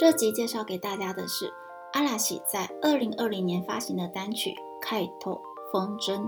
[0.00, 1.52] 这集介绍给大家的是
[1.92, 5.42] 阿拉希在二零二零年发行的单曲《开头
[5.72, 6.20] 风筝》。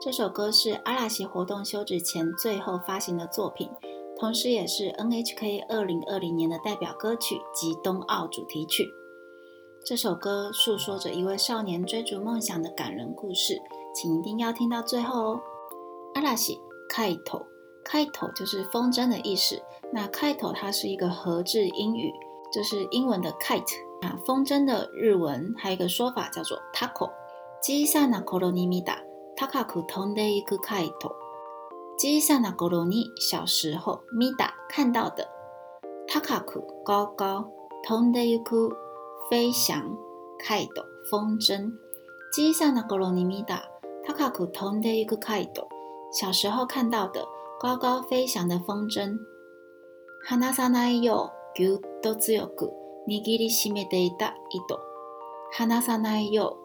[0.00, 3.68] 这首歌是阿拉希活动休止前最后发行的作品，
[4.18, 8.86] 同时也是 NHK 二零二零年的代表歌曲及冬奥主题曲。
[9.84, 13.58] 这首歌诉说着一位少年追逐梦想的感人故事，
[13.94, 15.40] 请一定要听到最后哦。
[16.14, 16.54] 阿拉希
[16.88, 17.38] 《开头》，
[17.84, 19.60] 开头就是风筝的意思。
[19.92, 22.10] 那开头它是一个合字英语。
[22.52, 27.10] 就是英文的 kite 啊，风筝的日文还有一个说法叫做 t a c o
[27.62, 28.98] 小さなころに見た、
[29.36, 31.14] タカク飛んでいくカイト。
[31.96, 35.24] 小さなころに、小时候，見た看到的，
[36.08, 37.48] タカク高高、
[37.86, 38.72] 飛んでいく、
[39.30, 39.74] 飞翔、
[40.44, 41.70] カイト风筝。
[42.34, 43.70] 小さなころに見た、
[44.04, 45.68] タカク飛んでいくカイト。
[46.12, 47.24] 小时候看到的
[47.60, 49.16] 高高飞翔的风筝。
[50.26, 51.30] 花咲かないよ。
[51.54, 52.70] ぎゅっと強く
[53.06, 54.80] 握りしめていた糸。
[55.52, 56.56] 離さないよ。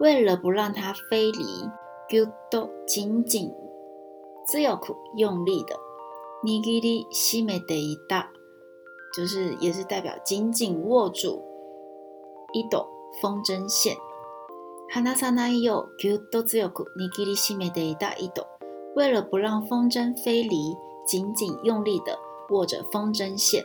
[0.00, 1.72] 為了不让它飞離，
[2.08, 3.50] ぎゅっと、紧紧、
[4.46, 5.76] 強く、用力的、
[6.44, 8.28] 握りしめていた、
[9.16, 11.42] 就是也是代表紧紧握住
[12.52, 12.86] 一糸
[13.20, 13.96] 風箏線。
[14.92, 15.88] 離さないよ。
[15.98, 18.46] ぎゅっと強く握りしめていた糸。
[18.96, 22.16] 為了不让风筝飞離，紧紧用力的
[22.50, 23.64] 握着风筝线。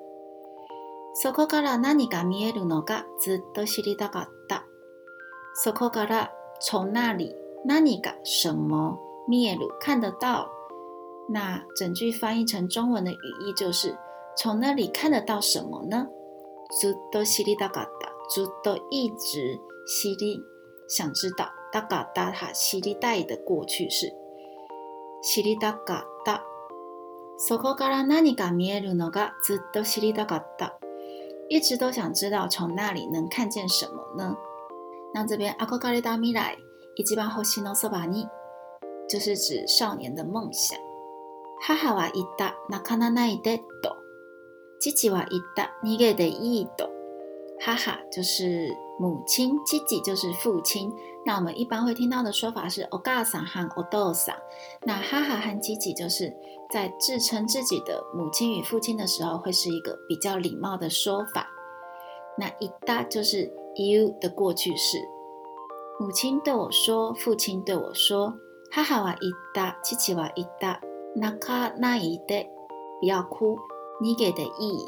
[1.13, 4.65] そこから何が見えるのかずっと知りたかった。
[5.55, 6.31] そこから、
[6.61, 8.97] 从那里何が什么
[9.27, 10.47] 見える看得到。
[11.29, 13.95] 那整句翻译成中文的语义就是：
[14.37, 16.07] 从那里看得到什么呢？
[16.79, 18.11] ずっと知りたかった。
[18.33, 20.41] ずっと一直知り
[20.87, 21.49] 想知道。
[21.73, 24.13] だかだは知りたい的过去式。
[25.23, 26.43] 知りたかった。
[27.37, 30.77] そこから何が見えるのがずっと知りたかった。
[31.51, 34.37] 一直都想知道从那里能看见什么呢？
[35.13, 36.55] 那这边阿库加利达米莱
[36.95, 38.25] 以及巴后西诺索巴尼，
[39.09, 40.79] 就是指少年的梦想。
[41.61, 43.51] 哈哈哇伊达那卡那奈伊多，
[44.79, 46.89] 吉吉哇伊达尼格德伊多。
[47.59, 50.89] 哈哈就是母亲，吉吉就是父亲。
[51.25, 54.33] 那我们一般会听到的说法是 a 加桑和奥豆桑。
[54.87, 56.33] 那哈哈和吉吉就是。
[56.71, 61.45] 在自称自己的母亲与父亲的时候，会是一个比较礼貌的说法。
[62.37, 64.97] 那一 d 就是 you 的过去式。
[65.99, 68.33] 母亲对我说：“父亲对我说，
[68.71, 72.47] 哈哈哇 ida，奇奇哇 ida，naka 奈 i d
[73.01, 73.59] 不要哭，
[73.99, 74.79] 你给的意，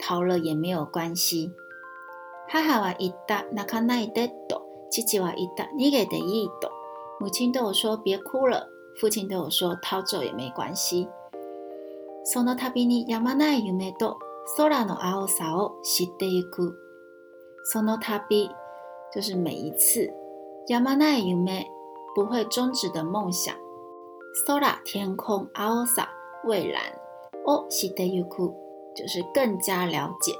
[0.00, 1.52] 逃了也没有关系。
[2.48, 6.68] 哈哈哇 ida，naka 奈 i d o 奇奇哇 i d 你给的意 do。
[7.20, 11.08] 母亲对我说：别哭了。”父亲对我说：“逃走也没关系。”
[12.24, 14.16] その旅にやまない夢と
[14.56, 16.74] 空の青さを知っていく。
[17.72, 18.22] そのた
[19.12, 20.10] 就是每一次，
[20.68, 21.66] やまない夢
[22.14, 23.54] 不会终止的梦想，
[24.46, 26.08] 空天空青さ
[26.44, 26.82] 蔚蓝。
[27.44, 28.54] を知っていく
[28.94, 30.32] 就是更加了解。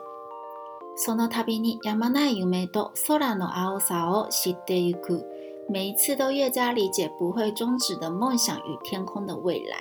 [0.96, 5.26] そのたにやまない夢と空の青さを知っていく。
[5.68, 9.76] 每一次都越加理解不会终止的梦想与天空的未来。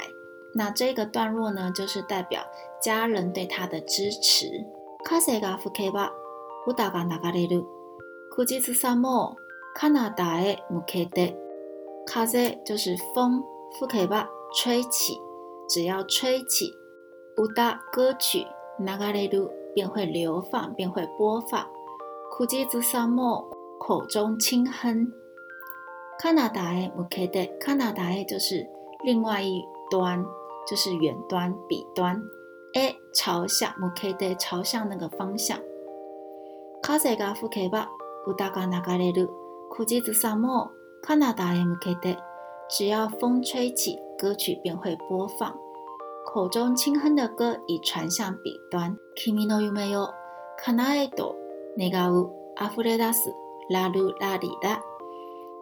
[0.53, 2.41] 那这个段落呢，就是代表
[2.81, 4.47] 家人对他的支持。
[13.09, 13.43] 风
[14.53, 15.13] 吹起，
[15.69, 16.69] 只要吹起，
[17.93, 18.45] 歌曲
[19.73, 21.65] 便会流放，便会播放。
[23.79, 25.11] 口中轻哼。
[26.23, 27.57] 加拿大诶，むけて。
[27.59, 28.69] 加拿大诶，就是
[29.03, 30.23] 另外一端，
[30.67, 32.15] 就是远端、彼端。
[32.75, 35.57] A 朝向，むけて朝向那个方向。
[36.83, 37.87] 風が吹けば
[38.27, 39.29] 歌が流れる。
[39.71, 40.69] 口実さも
[41.01, 42.15] カナダへ向けて。
[42.69, 45.57] 只要风吹起，歌曲便会播放。
[46.31, 48.95] 口中轻哼的歌已传向彼端。
[49.15, 50.11] 君の夢よ、
[50.59, 51.35] 叶えと
[51.75, 53.33] 願う溢れ出す
[53.71, 54.83] ラルラリだ。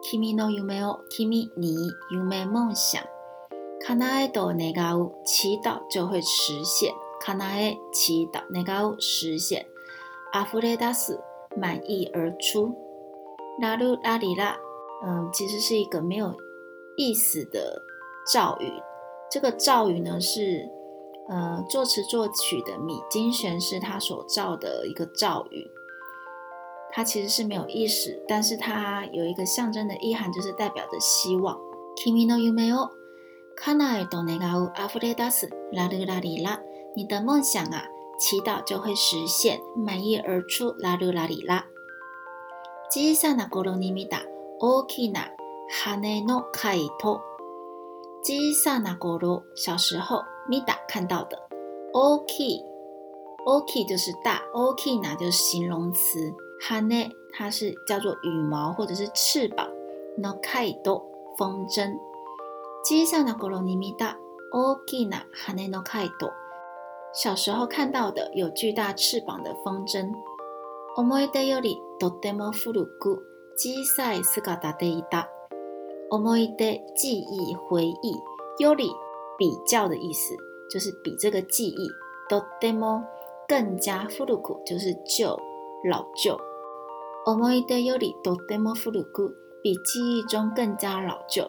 [2.10, 3.02] 有没有梦想？
[5.26, 6.90] 祈祷就会实现。
[7.92, 9.66] 祈祷实现。
[10.32, 11.20] 阿弗雷达斯
[11.56, 12.74] 满意而出。
[13.60, 14.54] ラルラリラ，
[15.04, 16.34] 嗯，其实是一个没有
[16.96, 17.82] 意思的
[18.32, 18.70] 咒语。
[19.30, 20.66] 这个咒语呢，是
[21.28, 25.70] 呃作词作曲的米津玄师他所造的一个造语。
[26.92, 31.58] 它其实是没有意识但是它有一个象征的意涵就是代表着希望
[31.96, 32.88] kimi no y u m a o
[33.56, 36.44] kana i don't need you 阿弗雷达斯拉德拉里
[36.96, 37.84] 你的梦想啊
[38.18, 41.64] 祈祷就会实现满溢而出拉德拉里拉
[42.90, 44.22] 机桑娜国荣尼米达
[44.58, 45.28] okina
[45.70, 46.88] hane no k a i
[48.22, 51.38] t 小时候米达看到的
[51.92, 52.60] oki
[53.46, 56.32] oki 就是大 oki 呢就是形容词
[56.62, 59.66] 哈内，它是叫做羽毛或者是翅膀。
[60.18, 61.02] no kaido，
[61.38, 61.90] 风筝。
[62.84, 64.16] 小さなのころに見た、
[64.52, 66.10] 大きなハネの kaido。
[67.14, 70.10] 小时候看到的有巨大翅膀的风筝。
[70.96, 73.22] 思いでより、とても古苦。
[73.56, 75.28] 小さい時でいた。
[76.10, 78.16] 思いで记忆回忆，
[78.58, 78.90] より
[79.38, 80.34] 比较的意思，
[80.70, 81.90] 就是比这个记忆，
[82.28, 83.02] とても
[83.48, 85.38] 更加古苦，就是旧、
[85.88, 86.36] 老旧。
[87.26, 91.42] 思い出よりとても古く、比记忆中更加老旧。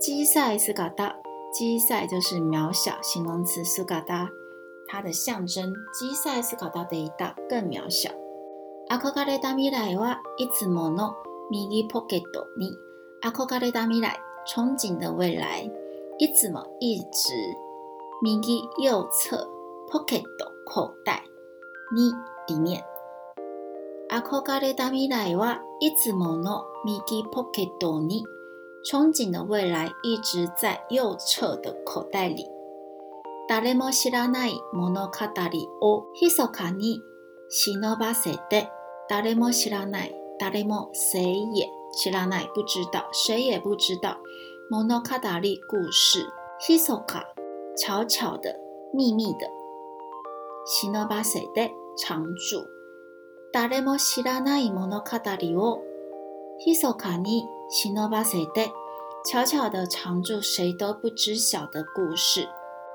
[0.00, 1.14] 小さい嘎达，
[1.54, 4.28] 基小さい就是渺小，形容词斯嘎达，
[4.88, 8.10] 它的象征小さい嘎达的一大更渺小。
[8.88, 11.14] あこがれだ未来はいつもの
[11.50, 12.76] 右ポケットに
[13.22, 14.18] あこがれだ未来。
[14.48, 15.70] 憧憬的未来。
[16.18, 17.54] いつも一直。
[18.22, 19.06] 右側
[19.90, 21.22] ポケット口袋。
[21.96, 22.12] に
[22.48, 22.84] 里面。
[24.08, 28.24] 憧れた未来はいつもの右ポケットに。
[28.88, 32.46] 憧憬の未来一直在右侧的口袋里。
[33.48, 35.10] 誰も知らない物語
[35.82, 37.00] を密かに
[37.50, 38.68] 忍ばせて、
[39.08, 41.66] 誰も知らない、誰も谁也
[42.00, 44.18] 知らない、不知道、谁也不知道。
[44.70, 45.04] 物語
[45.68, 46.24] 故事、
[46.68, 47.24] 密か、
[47.76, 48.54] 悄悄的、
[48.96, 49.50] 秘密的、
[50.84, 52.75] 忍ばせて、常住。
[53.52, 55.06] 誰も知らない物語
[55.58, 55.80] を
[56.66, 58.70] 密かに忍ばせて
[59.32, 62.48] 悄悄地藏住谁都不知晓的故事。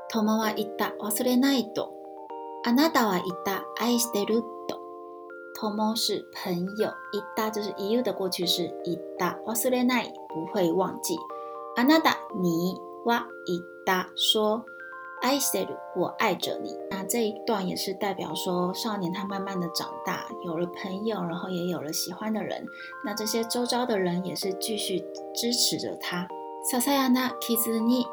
[0.10, 1.92] 友は言った忘れないと。
[2.64, 4.80] あなたは言った愛してると。
[5.60, 8.72] 友是朋友，言った就是言う u 的过去式。
[8.84, 11.18] 言った忘れない不会忘记。
[11.78, 14.64] あなた你は言った说。
[15.24, 16.76] I said，我爱着你。
[16.90, 22.66] 那这一段也是代表说，少年他慢慢的长大，有了朋友，然后也有了喜欢的人。
[23.06, 25.00] 那这些周遭的人也是继续
[25.34, 26.28] 支持着他。
[26.72, 28.06] ササヤナ傷に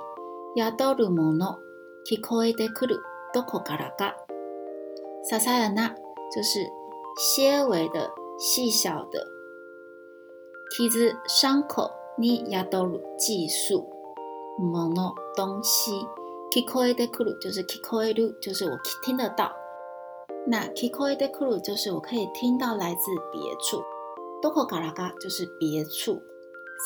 [0.54, 1.56] ヤドルモノ
[2.04, 3.00] キコエくる
[3.34, 4.14] どこからか
[5.30, 5.90] ササヤナ
[6.34, 6.66] 就是
[7.18, 9.26] 纤维的细小的，
[11.30, 12.86] 傷口にヤド
[13.18, 13.82] 技術
[14.60, 16.06] モノ东西。
[16.58, 17.06] 聞くえる
[17.40, 19.52] 就是聞くえる就是我听得到。
[20.46, 23.02] 那聞くえる就是我可以听到来自
[23.32, 23.80] 别处。
[24.42, 26.20] どこからか就是别处。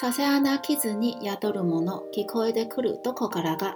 [0.00, 2.68] 私は何か知ずにやっているもの聞くえる
[3.02, 3.74] どこからか。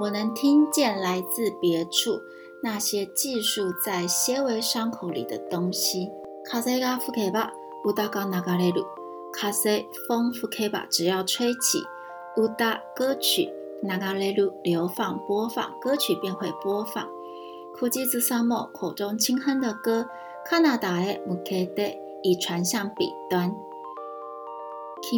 [0.00, 2.20] 我能听见来自别处
[2.62, 6.08] 那些寄宿在纤维伤口里的东西。
[6.50, 7.52] 風吹けば
[7.84, 8.84] 歌る。
[9.32, 9.86] 風吹
[10.50, 11.82] けば只要吹起，
[12.36, 13.56] 歌う歌曲。
[13.80, 14.52] 哪个来录？
[14.64, 17.08] 流放播放歌曲便会播放。
[17.78, 20.06] 枯寂之沙漠，口中轻哼的歌，
[20.50, 21.84] 加拿大诶，穆 e 德，
[22.24, 23.54] 已传向彼端。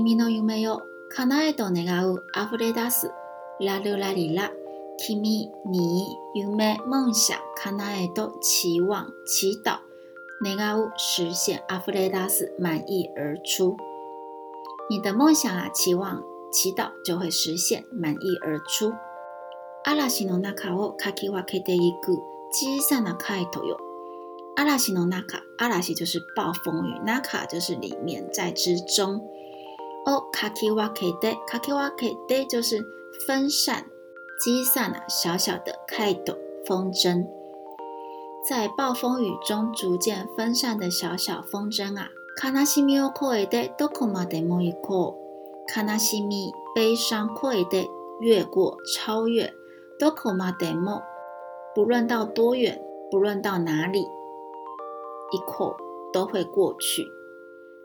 [0.05, 0.79] 你的有没有？
[1.17, 3.11] 加拿埃多，那个乌阿弗雷达斯，
[3.61, 3.97] 拉鲁
[5.13, 7.39] 你你梦想？
[7.65, 8.07] 加拿埃
[8.43, 9.79] 期望祈祷，
[10.45, 13.75] 那个实现阿弗雷达满意而出。
[14.91, 16.23] 你的梦想啊，期望。
[16.51, 18.93] 祈祷就会实现，满意而出。
[19.85, 22.21] 阿拉西诺纳卡沃卡基瓦克德伊古
[22.53, 23.77] 基萨纳凯斗哟。
[24.57, 29.25] 阿拉西诺纳卡，阿拉西就是暴风雨，纳卡就是里面在之中。
[30.07, 32.85] 哦，卡基瓦克德，卡基瓦克德就是
[33.27, 33.87] 分散。
[34.43, 36.35] 基萨纳小小的凯斗
[36.67, 37.27] 风筝，
[38.49, 42.09] 在暴风雨中逐渐分散的小小风筝啊。
[42.39, 45.20] 卡纳西米奥科伊德多库马德莫伊科。
[45.73, 47.65] 悲纳西米悲伤，跨越，
[48.19, 49.53] 越过，超越。
[50.01, 51.03] どこまでも，
[51.77, 54.01] 不论到多远，不论到哪里，
[55.31, 55.77] 一过
[56.13, 57.07] 都会过去。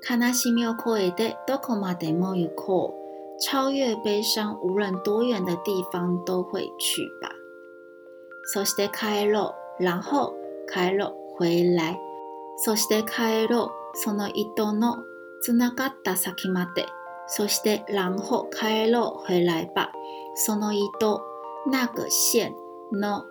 [0.01, 2.91] 卡纳西米を越えてどこまでも行く。
[3.39, 7.29] 超越悲伤，无论多远的地方都会去吧。
[8.51, 10.33] そして帰ろう、然后，
[10.67, 11.99] 帰ろう回来。
[12.65, 13.69] そして帰ろう
[14.03, 14.97] その糸の
[15.43, 16.85] 繋がった先まで。
[17.27, 19.89] そして，然后，帰ろう回来吧。
[20.35, 21.21] その糸、
[21.71, 22.53] 那个线
[22.91, 23.23] の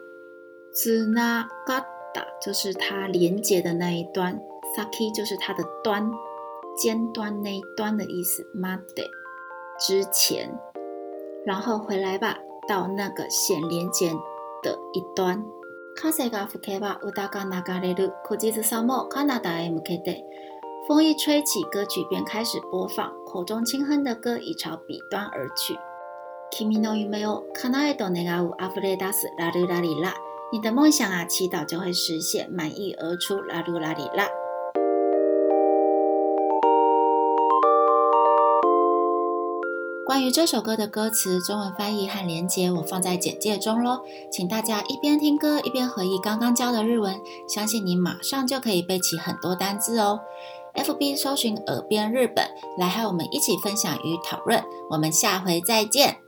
[0.74, 4.40] つながった，就是它连接的那一端。
[4.76, 6.10] さっき，就是它的端，
[6.76, 8.44] 尖端那一端的意思。
[8.56, 9.06] まで，
[9.78, 10.50] 之前，
[11.46, 14.10] 然后回来吧，到那个线连接
[14.64, 15.44] 的一端。
[15.96, 20.24] 風が吹けば歌が流れる、口実ずさもカナダへ向けて。
[20.86, 25.78] 风一吹起，歌曲便开始播放，口中轻哼的歌已朝彼端而去。
[26.54, 30.12] Kimi no yume o kanai d o n e a f a s la a la，
[30.52, 33.94] 你的梦想啊，祈祷就会实现，满意而出 la ラ a ラ。
[33.94, 34.26] a la。
[40.04, 44.02] 关于这首歌的歌词、中文翻译和连接，我放在简介中喽。
[44.30, 47.16] 请大家一边听歌一边回忆刚刚教的日文，
[47.48, 50.20] 相信你马上就可以背起很多单字哦。
[50.74, 52.44] F B 搜寻耳边日本，
[52.76, 54.62] 来和我们一起分享与讨论。
[54.90, 56.23] 我们下回再见。